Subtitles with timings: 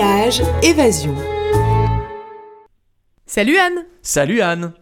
[0.00, 1.12] Voyage, évasion.
[3.26, 3.84] Salut Anne.
[4.00, 4.72] Salut Anne.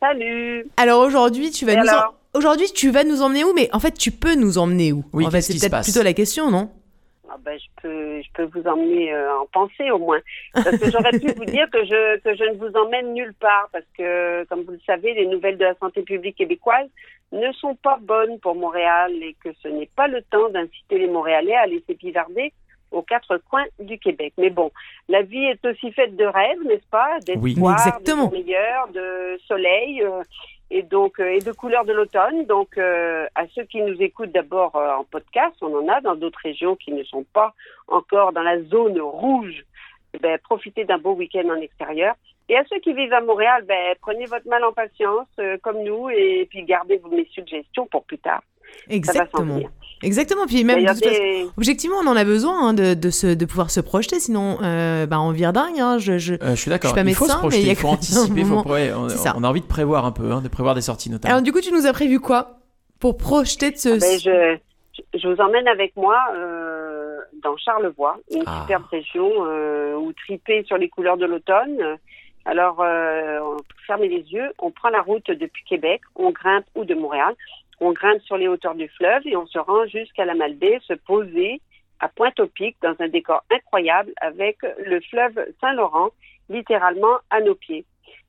[0.00, 0.64] Salut.
[0.78, 3.52] Alors aujourd'hui, tu vas Et nous en- Aujourd'hui, tu vas nous emmener où?
[3.52, 5.04] Mais en fait, tu peux nous emmener où?
[5.12, 5.90] Oui, En fait, qu'est-ce c'est qui se peut-être passe?
[5.92, 6.70] plutôt la question, non?
[7.28, 10.20] Ah ben, je, peux, je peux vous emmener euh, en pensée au moins.
[10.54, 13.68] Parce que j'aurais pu vous dire que je, que je ne vous emmène nulle part.
[13.72, 16.88] Parce que, comme vous le savez, les nouvelles de la santé publique québécoise
[17.32, 21.08] ne sont pas bonnes pour Montréal et que ce n'est pas le temps d'inciter les
[21.08, 22.54] Montréalais à aller s'épivarder
[22.92, 24.32] aux quatre coins du Québec.
[24.38, 24.70] Mais bon,
[25.08, 27.18] la vie est aussi faite de rêves, n'est-ce pas?
[27.36, 27.54] Oui.
[27.54, 28.26] D'espoir, Exactement.
[28.26, 30.22] de meilleur, de soleil euh,
[30.70, 32.44] et donc euh, et de couleurs de l'automne.
[32.46, 36.40] Donc euh, à ceux qui nous écoutent d'abord en podcast, on en a dans d'autres
[36.42, 37.54] régions qui ne sont pas
[37.88, 39.64] encore dans la zone rouge.
[40.14, 42.14] eh Ben, profitez d'un beau week-end en extérieur.
[42.48, 45.28] Et à ceux qui vivent à Montréal, ben, prenez votre mal en patience,
[45.62, 48.42] comme nous, et puis gardez vos mes suggestions pour plus tard.
[48.88, 49.60] Ça va s'en Exactement.
[50.04, 50.46] Exactement.
[50.46, 53.10] Puis même, de D'ailleurs, toute façon, des- objectivement, on en a besoin hein, de, de,
[53.10, 55.78] se, de pouvoir se projeter, sinon euh, bah, on vire dingue.
[55.78, 55.98] Hein.
[55.98, 56.34] Je, je...
[56.34, 57.70] Euh, Je suis d'accord, Je suis pas il faut médecin, se projeter, mais il y
[57.70, 59.34] a il faut anticiper, faut- ouais, on, C'est ça.
[59.36, 61.34] on a envie de prévoir un peu, hein, de prévoir des sorties notamment.
[61.34, 62.58] Alors du coup, tu nous as prévu quoi
[62.98, 63.88] Pour projeter de ce...
[64.00, 64.56] Ben, je,
[64.98, 68.62] je- je vous emmène avec moi euh, dans Charlevoix, une Ah.
[68.62, 71.78] superbe région euh, où triper sur les couleurs de l'automne.
[72.44, 76.84] Alors, euh, on ferme les yeux, on prend la route depuis Québec, on grimpe ou
[76.84, 77.34] de Montréal,
[77.82, 80.94] on grimpe sur les hauteurs du fleuve et on se rend jusqu'à la Malbaie, se
[80.94, 81.60] poser
[81.98, 86.10] à Pointe-au-Pic dans un décor incroyable avec le fleuve Saint-Laurent
[86.48, 87.84] littéralement à nos pieds.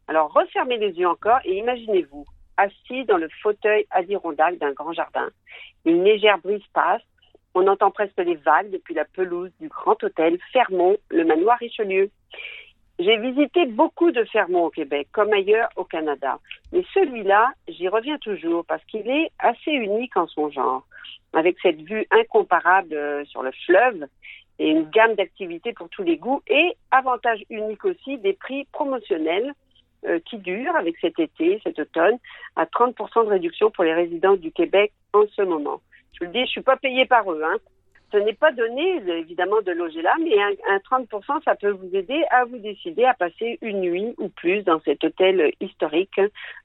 [0.08, 2.26] Alors, refermez les yeux encore et imaginez-vous
[2.58, 5.30] assis dans le fauteuil adirondaque d'un grand jardin.
[5.86, 7.02] Une légère brise passe.
[7.56, 12.10] On entend presque les vagues depuis la pelouse du grand hôtel Fermont, le manoir Richelieu.
[12.99, 16.39] J'ai visité beaucoup de Fermont au Québec, comme ailleurs au Canada.
[16.72, 20.86] Mais celui-là, j'y reviens toujours parce qu'il est assez unique en son genre.
[21.33, 24.05] Avec cette vue incomparable euh, sur le fleuve
[24.59, 29.53] et une gamme d'activités pour tous les goûts et avantage unique aussi des prix promotionnels
[30.05, 32.17] euh, qui durent avec cet été, cet automne,
[32.55, 35.82] à 30% de réduction pour les résidents du Québec en ce moment.
[36.14, 37.42] Je vous le dis, je suis pas payée par eux.
[37.43, 37.58] Hein.
[38.14, 41.08] Ce n'est pas donné, évidemment, de loger là, mais un, un 30
[41.44, 45.04] ça peut vous aider à vous décider à passer une nuit ou plus dans cet
[45.04, 46.22] hôtel historique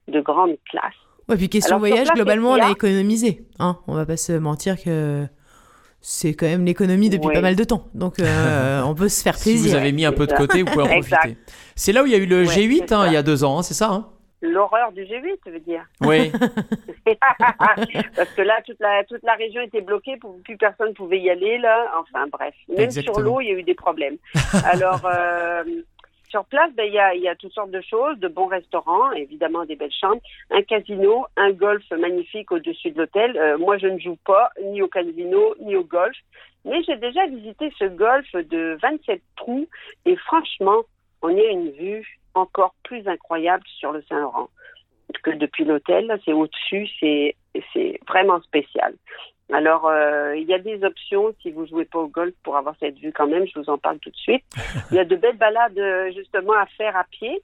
[0.07, 0.93] de grande classe.
[1.27, 3.41] Ouais, puis question Alors, voyage, place, globalement, on a économisé.
[3.57, 5.25] Hein on va pas se mentir que
[6.01, 7.33] c'est quand même l'économie depuis Ouais.
[7.33, 7.87] pas mal de temps.
[7.95, 9.71] Donc euh, on peut se faire Si plaisir.
[9.71, 11.35] vous avez mis un peu de côté, vous pouvez en profiter.
[11.75, 13.23] C'est là où il y a eu le Ouais, G8 c'est hein, il y a
[13.23, 14.07] deux ans, hein, c'est ça hein
[14.41, 15.85] L'horreur du G8, je veux dire?
[16.01, 16.31] Oui.
[18.15, 21.57] Parce que là, toute la, toute la région était bloquée, plus personne pouvait y aller,
[21.57, 21.91] là.
[21.99, 22.55] Enfin, bref.
[22.69, 23.15] Même Exactement.
[23.15, 24.17] sur l'eau, il y a eu des problèmes.
[24.63, 25.63] Alors, euh,
[26.29, 29.11] sur place, ben, il y, a, y a toutes sortes de choses, de bons restaurants,
[29.11, 33.35] évidemment des belles chambres, un casino, un golf magnifique au-dessus de l'hôtel.
[33.37, 36.15] Euh, moi, je ne joue pas ni au casino, ni au golf.
[36.65, 39.67] Mais j'ai déjà visité ce golf de 27 trous
[40.05, 40.81] et franchement,
[41.21, 44.49] on y a une vue encore plus incroyable sur le Saint-Laurent
[45.23, 46.19] que depuis l'hôtel.
[46.25, 47.35] C'est au-dessus, c'est
[47.73, 48.93] c'est vraiment spécial.
[49.51, 52.75] Alors, euh, il y a des options si vous jouez pas au golf pour avoir
[52.79, 53.47] cette vue quand même.
[53.47, 54.43] Je vous en parle tout de suite.
[54.91, 57.41] Il y a de belles balades euh, justement à faire à pied.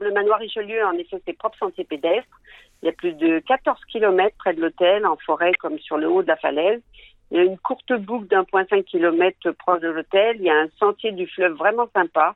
[0.00, 2.40] Le manoir Richelieu en effet ses propres sentiers pédestres.
[2.82, 6.08] Il y a plus de 14 kilomètres près de l'hôtel, en forêt comme sur le
[6.08, 6.80] haut de la falaise.
[7.30, 10.36] Il y a une courte boucle d'un point cinq kilomètres proche de l'hôtel.
[10.38, 12.34] Il y a un sentier du fleuve vraiment sympa.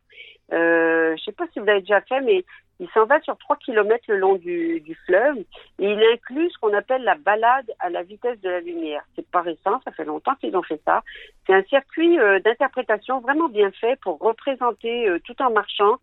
[0.52, 2.44] Euh, je sais pas si vous l'avez déjà fait, mais
[2.80, 5.38] il s'en va sur 3 kilomètres le long du, fleuve
[5.78, 9.02] et il inclut ce qu'on appelle la balade à la vitesse de la lumière.
[9.16, 11.02] C'est pas récent, ça fait longtemps qu'ils ont fait ça.
[11.46, 15.96] C'est un circuit euh, d'interprétation vraiment bien fait pour représenter euh, tout en marchant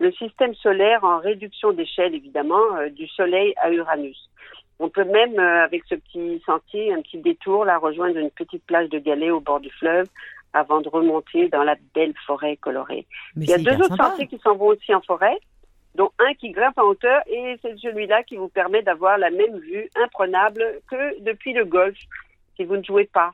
[0.00, 4.30] le système solaire en réduction d'échelle évidemment euh, du Soleil à Uranus.
[4.78, 8.88] On peut même, avec ce petit sentier, un petit détour, là, rejoindre une petite plage
[8.88, 10.08] de galets au bord du fleuve
[10.52, 13.06] avant de remonter dans la belle forêt colorée.
[13.36, 15.38] Mais Il y a deux autres sentiers qui s'en vont aussi en forêt,
[15.94, 19.58] dont un qui grimpe en hauteur et c'est celui-là qui vous permet d'avoir la même
[19.58, 21.96] vue imprenable que depuis le golf
[22.56, 23.32] si vous ne jouez pas.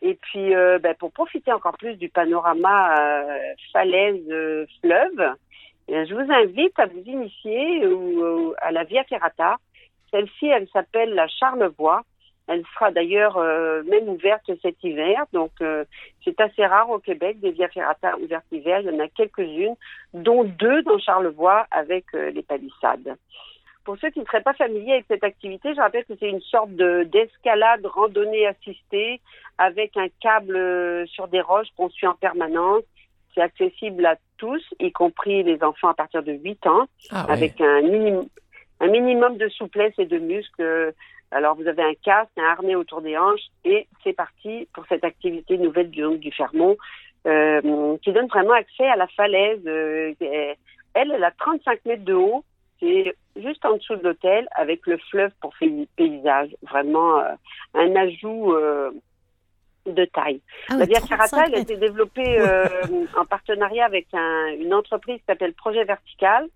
[0.00, 5.34] Et puis, euh, ben, pour profiter encore plus du panorama euh, falaise-fleuve,
[5.88, 7.82] eh je vous invite à vous initier
[8.60, 9.56] à la Via Ferrata.
[10.10, 12.02] Celle-ci, elle s'appelle la Charlevoix.
[12.48, 15.24] Elle sera d'ailleurs euh, même ouverte cet hiver.
[15.32, 15.84] Donc, euh,
[16.24, 18.80] c'est assez rare au Québec des Via Ferrata ouvertes l'hiver.
[18.80, 19.76] Il y en a quelques-unes,
[20.14, 23.16] dont deux dans Charlevoix avec euh, les palissades.
[23.84, 26.40] Pour ceux qui ne seraient pas familiers avec cette activité, je rappelle que c'est une
[26.42, 29.20] sorte de- d'escalade randonnée assistée
[29.58, 32.82] avec un câble sur des roches qu'on suit en permanence.
[33.34, 37.32] C'est accessible à tous, y compris les enfants à partir de 8 ans Ah ouais.
[37.32, 38.28] avec un, minim-
[38.80, 40.94] un minimum de souplesse et de muscles.
[41.30, 45.04] Alors vous avez un casque, un harnais autour des hanches et c'est parti pour cette
[45.04, 46.76] activité nouvelle du, du Fermont
[47.26, 49.60] euh, qui donne vraiment accès à la falaise.
[49.66, 52.44] Euh, elle, elle a 35 mètres de haut.
[52.80, 55.52] C'est juste en dessous de l'hôtel avec le fleuve pour
[55.96, 56.50] paysage.
[56.62, 57.34] Vraiment euh,
[57.74, 58.54] un ajout
[59.84, 60.40] de taille.
[60.70, 62.40] Ah la Via Ferrata, elle a été développée
[63.16, 66.46] en partenariat avec un, une entreprise qui s'appelle Projet Vertical.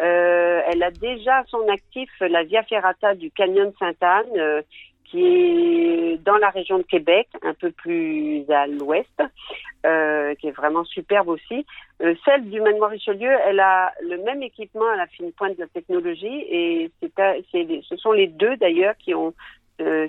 [0.00, 4.62] Euh, elle a déjà son actif la Via Ferrata du Canyon Sainte-Anne, euh,
[5.04, 9.22] qui est dans la région de Québec, un peu plus à l'ouest,
[9.86, 11.64] euh, qui est vraiment superbe aussi.
[12.24, 15.68] Celle du manoir Richelieu, elle a le même équipement à la fine pointe de la
[15.68, 19.32] technologie et ce sont les deux d'ailleurs qui ont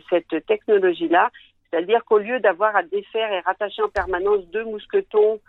[0.09, 1.31] cette technologie-là.
[1.69, 5.39] C'est-à-dire qu'au lieu d'avoir à défaire et rattacher en permanence deux mousquetons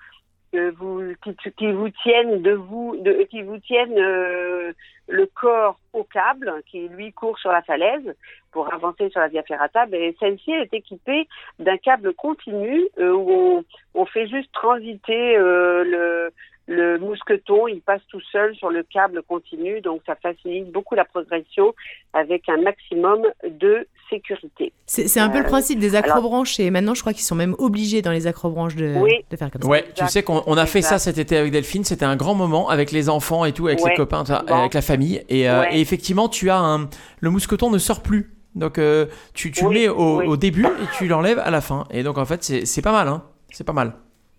[0.52, 4.72] vous, qui, qui, vous tiennent de vous, de, qui vous tiennent euh,
[5.08, 8.14] le corps au câble, qui lui court sur la falaise
[8.52, 9.86] pour avancer sur la via ferrata.
[9.86, 13.64] Mais celle-ci est équipée d'un câble continu euh, où on,
[13.94, 16.32] on, fait juste transiter euh, le,
[16.70, 21.04] le mousqueton, il passe tout seul sur le câble continu, donc ça facilite beaucoup la
[21.04, 21.74] progression
[22.12, 24.72] avec un maximum de sécurité.
[24.86, 27.56] C'est un peu le euh, principe des acrobranches et maintenant je crois qu'ils sont même
[27.58, 28.94] obligés dans les acrobranches de,
[29.30, 29.68] de faire comme ça.
[29.68, 32.68] Ouais, tu sais qu'on a fait ça cet été avec Delphine, c'était un grand moment
[32.68, 35.24] avec les enfants et tout, avec les copains, avec la famille.
[35.32, 36.88] Euh, et, effectivement, tu as un,
[37.18, 38.32] le mousqueton ne sort plus.
[38.54, 41.84] Donc euh, tu, tu le mets au, au, début et tu l'enlèves à la fin.
[41.90, 43.24] Et donc en fait, c'est pas mal, hein.
[43.50, 43.94] C'est pas mal.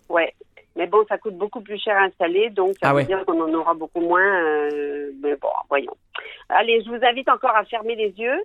[0.10, 0.34] Ouais,
[0.92, 3.54] bon, ça coûte beaucoup plus cher à installer, donc ça ah veut dire qu'on en
[3.54, 4.44] aura beaucoup moins.
[4.44, 5.96] Euh, mais bon, voyons.
[6.50, 8.44] Allez, je vous invite encore à fermer les yeux.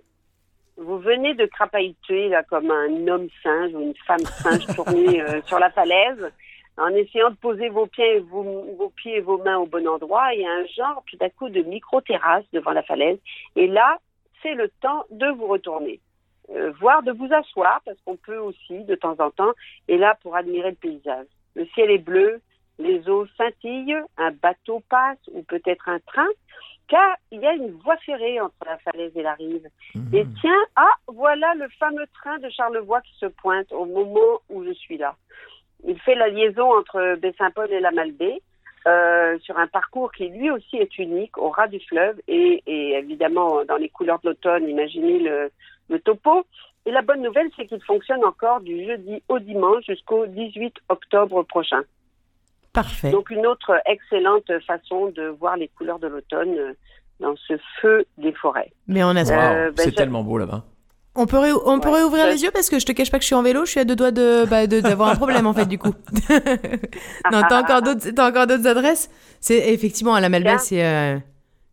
[0.77, 5.41] Vous venez de crapahuter là comme un homme singe ou une femme singe tournée euh,
[5.45, 6.31] sur la falaise,
[6.77, 8.43] en essayant de poser vos pieds, vos,
[8.77, 10.33] vos pieds et vos mains au bon endroit.
[10.33, 13.17] Il y a un genre tout à coup de micro-terrasse devant la falaise.
[13.55, 13.97] Et là,
[14.41, 15.99] c'est le temps de vous retourner.
[16.49, 19.51] Euh, voire de vous asseoir, parce qu'on peut aussi de temps en temps,
[19.89, 21.27] et là pour admirer le paysage.
[21.57, 22.39] Le ciel est bleu,
[22.77, 26.27] les eaux scintillent, un bateau passe ou peut-être un train,
[26.87, 29.67] car il y a une voie ferrée entre la falaise et la rive.
[29.95, 30.13] Mhm.
[30.13, 34.63] Et tiens, ah, voilà le fameux train de Charlevoix qui se pointe au moment où
[34.63, 35.15] je suis là.
[35.83, 38.41] Il fait la liaison entre Baie-Saint-Paul et la Malbaie.
[38.85, 42.93] Euh, sur un parcours qui lui aussi est unique au ras du fleuve et, et
[42.93, 45.51] évidemment dans les couleurs de l'automne, imaginez le,
[45.89, 46.45] le topo.
[46.87, 51.43] Et la bonne nouvelle, c'est qu'il fonctionne encore du jeudi au dimanche jusqu'au 18 octobre
[51.43, 51.81] prochain.
[52.71, 53.11] Parfait.
[53.11, 56.73] Donc une autre excellente façon de voir les couleurs de l'automne euh,
[57.19, 58.71] dans ce feu des forêts.
[58.87, 60.63] Mais on a euh, ben, c'est tellement beau là-bas.
[61.15, 63.27] On pourrait, on pourrait ouvrir les yeux parce que je te cache pas que je
[63.27, 65.65] suis en vélo, je suis à deux doigts de, bah, d'avoir un problème en fait
[65.65, 65.91] du coup.
[67.31, 69.09] non, t'as encore d'autres, t'as encore d'autres adresses
[69.41, 71.17] C'est effectivement à la Malbaie, c'est euh,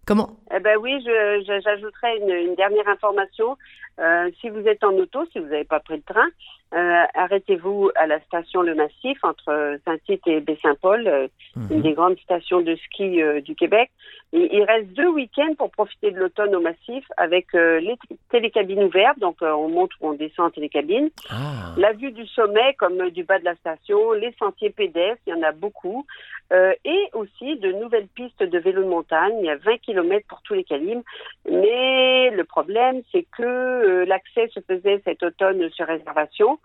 [0.06, 0.36] comment?
[0.54, 3.56] Eh ben oui, je, j'ajouterais une, une, dernière information.
[3.98, 6.26] Euh, si vous êtes en auto, si vous n'avez pas pris le train,
[6.74, 11.68] euh, arrêtez-vous à la station Le Massif entre Saint-Tite et Baie-Saint-Paul, euh, mhm.
[11.70, 13.90] une des grandes stations de ski euh, du Québec.
[14.32, 17.96] Et il reste deux week-ends pour profiter de l'automne au Massif avec les
[18.30, 21.08] télécabines ouvertes, donc on monte ou on descend en télécabine.
[21.30, 21.72] Ah.
[21.76, 25.34] La vue du sommet comme du bas de la station, les sentiers pédestres, il y
[25.34, 26.04] en a beaucoup.
[26.50, 29.34] et aussi de nouvelles pistes de vélo de montagne.
[29.38, 31.04] Il y a 20 km pour tous les calibres.
[31.48, 36.58] Mais le problème, c'est que l'accès se faisait cet automne sur réservation.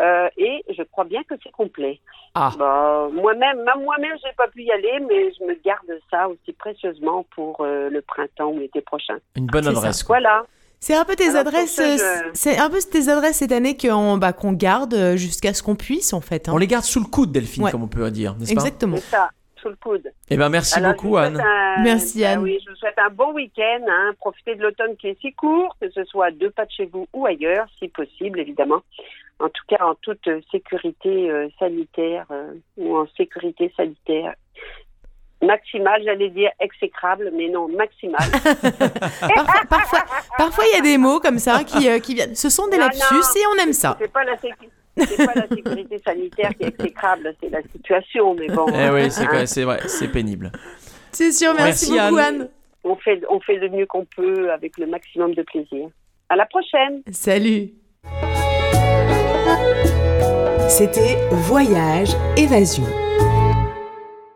[0.00, 2.00] Euh, et je crois bien que c'est complet.
[2.34, 2.52] Ah.
[2.58, 7.24] Bah, moi-même, moi-même, j'ai pas pu y aller, mais je me garde ça aussi précieusement
[7.34, 9.18] pour euh, le printemps ou l'été prochain.
[9.36, 10.04] Une bonne adresse.
[10.06, 10.44] Voilà.
[10.80, 11.80] C'est un peu tes adresses,
[12.34, 16.12] c'est un peu tes adresses cette année qu'on bah, qu'on garde jusqu'à ce qu'on puisse
[16.12, 16.46] en fait.
[16.46, 16.52] Hein.
[16.54, 18.60] On les garde sous le coude, Delphine, comme on peut dire, n'est-ce pas?
[18.60, 18.96] Exactement.
[18.96, 19.30] C'est ça
[19.68, 20.12] le coude.
[20.30, 21.42] Eh ben merci beaucoup Anne.
[21.82, 22.38] merci ben Anne.
[22.40, 23.84] oui, je vous souhaite un bon week-end.
[23.88, 24.12] Hein.
[24.18, 26.86] Profitez de l'automne qui est si court, que ce soit à deux pas de chez
[26.86, 28.82] vous ou ailleurs, si possible évidemment.
[29.40, 34.34] En tout cas, en toute sécurité euh, sanitaire euh, ou en sécurité sanitaire
[35.42, 38.30] maximale, j'allais dire exécrable, mais non, maximale.
[39.68, 40.04] parfois,
[40.38, 42.34] parfois, il y a des mots comme ça qui, euh, qui viennent.
[42.34, 43.96] Ce sont des lapsus et on aime ça.
[44.00, 48.34] C'est pas la sécurité c'est pas la sécurité sanitaire qui est exécrable, c'est la situation,
[48.34, 48.66] mais bon.
[48.68, 49.46] Eh oui, c'est hein.
[49.46, 50.52] c'est vrai, c'est pénible.
[51.12, 52.48] C'est sûr, merci, beaucoup Anne.
[52.84, 55.88] On fait, on fait le mieux qu'on peut avec le maximum de plaisir.
[56.28, 57.02] À la prochaine.
[57.10, 57.70] Salut.
[60.68, 62.84] C'était Voyage Évasion.